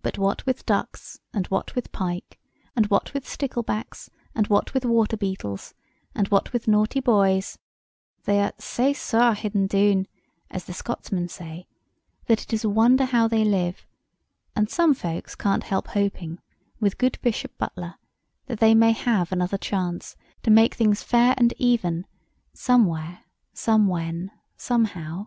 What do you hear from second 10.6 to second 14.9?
the Scotsmen say, that it is a wonder how they live; and